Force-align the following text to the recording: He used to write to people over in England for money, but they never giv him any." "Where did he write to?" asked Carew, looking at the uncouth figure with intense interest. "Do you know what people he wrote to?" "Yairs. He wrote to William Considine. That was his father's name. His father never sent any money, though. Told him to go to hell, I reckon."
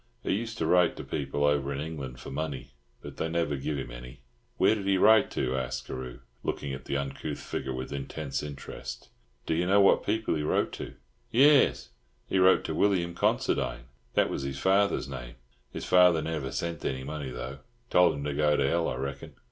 He 0.23 0.33
used 0.33 0.57
to 0.57 0.65
write 0.65 0.95
to 0.97 1.03
people 1.03 1.43
over 1.43 1.71
in 1.71 1.79
England 1.79 2.19
for 2.19 2.31
money, 2.31 2.73
but 3.03 3.17
they 3.17 3.29
never 3.29 3.55
giv 3.55 3.77
him 3.77 3.91
any." 3.91 4.21
"Where 4.57 4.73
did 4.73 4.87
he 4.87 4.97
write 4.97 5.29
to?" 5.37 5.55
asked 5.55 5.85
Carew, 5.85 6.21
looking 6.41 6.73
at 6.73 6.85
the 6.85 6.97
uncouth 6.97 7.39
figure 7.39 7.71
with 7.71 7.93
intense 7.93 8.41
interest. 8.41 9.09
"Do 9.45 9.53
you 9.53 9.67
know 9.67 9.79
what 9.79 10.03
people 10.03 10.33
he 10.33 10.41
wrote 10.41 10.71
to?" 10.71 10.95
"Yairs. 11.31 11.89
He 12.25 12.39
wrote 12.39 12.63
to 12.63 12.73
William 12.73 13.13
Considine. 13.13 13.81
That 14.15 14.31
was 14.31 14.41
his 14.41 14.57
father's 14.57 15.07
name. 15.07 15.35
His 15.69 15.85
father 15.85 16.23
never 16.23 16.51
sent 16.51 16.83
any 16.83 17.03
money, 17.03 17.29
though. 17.29 17.59
Told 17.91 18.15
him 18.15 18.23
to 18.23 18.33
go 18.33 18.57
to 18.57 18.67
hell, 18.67 18.89
I 18.89 18.95
reckon." 18.95 19.35